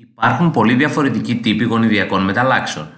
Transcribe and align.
Υπάρχουν 0.00 0.50
πολύ 0.50 0.74
διαφορετικοί 0.74 1.34
τύποι 1.34 1.64
γονιδιακών 1.64 2.24
μεταλλάξεων. 2.24 2.88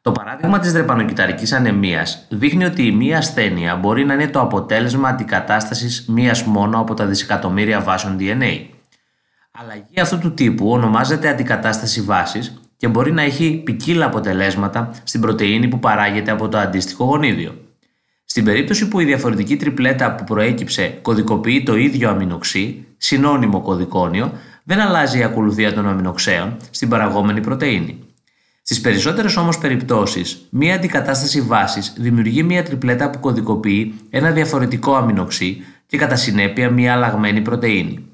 Το 0.00 0.12
παράδειγμα 0.12 0.58
της 0.58 0.72
δρεπανοκυταρικής 0.72 1.52
ανεμίας 1.52 2.26
δείχνει 2.30 2.64
ότι 2.64 2.86
η 2.86 2.92
μία 2.92 3.18
ασθένεια 3.18 3.76
μπορεί 3.76 4.04
να 4.04 4.14
είναι 4.14 4.28
το 4.28 4.40
αποτέλεσμα 4.40 5.08
αντικατάστασης 5.08 6.06
μίας 6.08 6.42
μόνο 6.42 6.78
από 6.78 6.94
τα 6.94 7.06
δισεκατομμύρια 7.06 7.80
βάσεων 7.80 8.16
DNA. 8.20 8.66
Αλλαγή 9.50 10.00
αυτού 10.00 10.18
του 10.18 10.34
τύπου 10.34 10.70
ονομάζεται 10.70 11.28
αντικατάσταση 11.28 12.00
βάσης 12.00 12.60
και 12.76 12.88
μπορεί 12.88 13.12
να 13.12 13.22
έχει 13.22 13.62
ποικίλα 13.64 14.06
αποτελέσματα 14.06 14.90
στην 15.02 15.20
πρωτεΐνη 15.20 15.68
που 15.68 15.78
παράγεται 15.78 16.30
από 16.30 16.48
το 16.48 16.58
αντίστοιχο 16.58 17.04
γονίδιο. 17.04 17.58
Στην 18.24 18.44
περίπτωση 18.44 18.88
που 18.88 19.00
η 19.00 19.04
διαφορετική 19.04 19.56
τριπλέτα 19.56 20.14
που 20.14 20.24
προέκυψε 20.24 20.98
κωδικοποιεί 21.02 21.62
το 21.62 21.76
ίδιο 21.76 22.10
αμινοξύ, 22.10 22.86
συνώνυμο 22.96 23.60
κωδικόνιο, 23.60 24.32
δεν 24.64 24.80
αλλάζει 24.80 25.18
η 25.18 25.22
ακολουθία 25.22 25.72
των 25.72 25.88
αμινοξέων 25.88 26.56
στην 26.70 26.88
παραγόμενη 26.88 27.40
πρωτεΐνη. 27.40 27.98
Στις 28.62 28.80
περισσότερες 28.80 29.36
όμως 29.36 29.58
περιπτώσεις, 29.58 30.46
μία 30.50 30.74
αντικατάσταση 30.74 31.40
βάσης 31.40 31.94
δημιουργεί 31.98 32.42
μία 32.42 32.62
τριπλέτα 32.62 33.10
που 33.10 33.18
κωδικοποιεί 33.18 33.94
ένα 34.10 34.30
διαφορετικό 34.30 34.94
αμινοξύ 34.94 35.62
και 35.86 35.96
κατά 35.96 36.16
συνέπεια 36.16 36.70
μία 36.70 36.92
αλλαγμένη 36.92 37.40
πρωτεΐνη. 37.40 38.04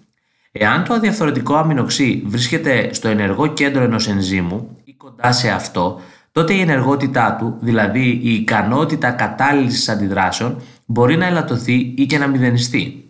Εάν 0.53 0.85
το 0.85 0.95
αδιαφθορτικό 0.95 1.55
αμινοξύ 1.55 2.23
βρίσκεται 2.27 2.95
στο 2.95 3.09
ενεργό 3.09 3.47
κέντρο 3.47 3.83
ενός 3.83 4.09
ενζήμου 4.09 4.77
ή 4.85 4.93
κοντά 4.93 5.33
σε 5.33 5.51
αυτό, 5.51 6.01
τότε 6.33 6.55
η 6.55 6.61
ενεργότητά 6.61 7.37
του, 7.39 7.57
δηλαδή 7.61 8.21
η 8.23 8.35
ικανότητα 8.35 9.11
κατάλληλης 9.11 9.89
αντιδράσεων, 9.89 10.63
μπορεί 10.87 11.17
να 11.17 11.27
ελαττωθεί 11.27 11.95
ή 11.97 12.07
και 12.07 12.19
να 12.19 12.27
μηδενιστεί. 12.27 13.10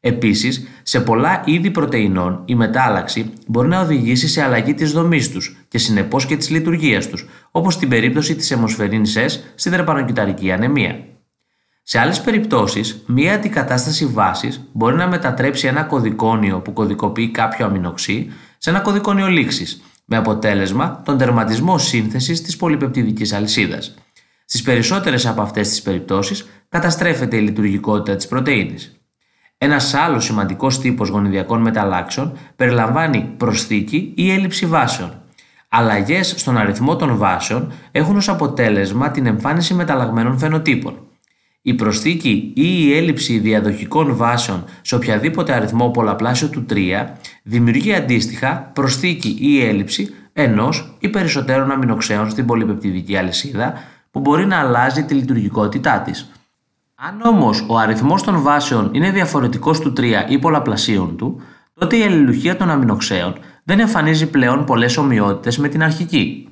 Επίσης, 0.00 0.68
σε 0.82 1.00
πολλά 1.00 1.42
είδη 1.44 1.70
πρωτεϊνών 1.70 2.42
η 2.44 2.54
μετάλλαξη 2.54 3.32
μπορεί 3.46 3.68
να 3.68 3.80
οδηγήσει 3.80 4.28
σε 4.28 4.42
αλλαγή 4.42 4.74
της 4.74 4.92
δομής 4.92 5.30
τους 5.30 5.56
και 5.68 5.78
συνεπώς 5.78 6.26
και 6.26 6.36
της 6.36 6.50
λειτουργίας 6.50 7.08
τους, 7.08 7.26
όπως 7.50 7.74
στην 7.74 7.88
περίπτωση 7.88 8.36
της 8.36 8.50
αιμοσφαιρίνης 8.50 9.16
S 9.18 9.40
στη 9.54 9.70
δρεπανοκυταρική 9.70 10.52
ανεμία. 10.52 11.04
Σε 11.82 11.98
άλλες 11.98 12.20
περιπτώσεις, 12.20 13.02
μία 13.06 13.34
αντικατάσταση 13.34 14.06
βάσης 14.06 14.68
μπορεί 14.72 14.96
να 14.96 15.08
μετατρέψει 15.08 15.66
ένα 15.66 15.82
κωδικόνιο 15.82 16.60
που 16.60 16.72
κωδικοποιεί 16.72 17.30
κάποιο 17.30 17.66
αμινοξύ 17.66 18.30
σε 18.58 18.70
ένα 18.70 18.80
κωδικόνιο 18.80 19.26
λήξης, 19.26 19.82
με 20.04 20.16
αποτέλεσμα 20.16 21.02
τον 21.04 21.18
τερματισμό 21.18 21.78
σύνθεσης 21.78 22.42
της 22.42 22.56
πολυπεπτιδικής 22.56 23.32
αλυσίδας. 23.32 23.94
Στις 24.44 24.62
περισσότερες 24.62 25.26
από 25.26 25.42
αυτές 25.42 25.68
τις 25.68 25.82
περιπτώσεις 25.82 26.46
καταστρέφεται 26.68 27.36
η 27.36 27.40
λειτουργικότητα 27.40 28.16
της 28.16 28.26
πρωτεΐνης. 28.26 28.97
Ένας 29.60 29.94
άλλος 29.94 30.24
σημαντικός 30.24 30.80
τύπος 30.80 31.08
γονιδιακών 31.08 31.60
μεταλλάξεων 31.60 32.36
περιλαμβάνει 32.56 33.34
προσθήκη 33.36 34.12
ή 34.16 34.30
έλλειψη 34.30 34.66
βάσεων. 34.66 35.22
Αλλαγές 35.68 36.34
στον 36.36 36.58
αριθμό 36.58 36.96
των 36.96 37.16
βάσεων 37.16 37.72
έχουν 37.92 38.16
ως 38.16 38.28
αποτέλεσμα 38.28 39.10
την 39.10 39.26
εμφάνιση 39.26 39.74
μεταλλαγμένων 39.74 40.38
φαινοτύπων. 40.38 40.98
Η 41.62 41.74
προσθήκη 41.74 42.52
ή 42.54 42.86
η 42.86 42.96
έλλειψη 42.96 43.38
διαδοχικών 43.38 44.16
βάσεων 44.16 44.64
σε 44.82 44.94
οποιαδήποτε 44.94 45.52
αριθμό 45.52 45.90
πολλαπλάσιο 45.90 46.48
του 46.48 46.66
3 46.70 47.06
δημιουργεί 47.42 47.94
αντίστοιχα 47.94 48.70
προσθήκη 48.72 49.36
ή 49.40 49.64
έλλειψη 49.64 50.14
ενός 50.32 50.96
ή 50.98 51.08
περισσότερων 51.08 51.70
αμινοξέων 51.70 52.30
στην 52.30 52.46
πολυπεπτιδική 52.46 53.16
αλυσίδα 53.16 53.74
που 54.10 54.20
μπορεί 54.20 54.46
να 54.46 54.58
αλλάζει 54.58 55.04
τη 55.04 55.14
λειτουργικότητά 55.14 56.00
της. 56.00 56.30
Αν 57.00 57.20
όμως 57.22 57.64
ο 57.68 57.78
αριθμός 57.78 58.22
των 58.22 58.42
βάσεων 58.42 58.90
είναι 58.92 59.10
διαφορετικός 59.10 59.80
του 59.80 59.92
3 59.96 60.24
ή 60.28 60.38
πολλαπλασίων 60.38 61.16
του, 61.16 61.40
τότε 61.74 61.96
η 61.96 62.02
αλληλουχία 62.02 62.56
των 62.56 62.70
αμινοξέων 62.70 63.34
δεν 63.64 63.80
εμφανίζει 63.80 64.30
πλέον 64.30 64.64
πολλές 64.64 64.96
ομοιότητες 64.96 65.58
με 65.58 65.68
την 65.68 65.82
αρχική. 65.82 66.47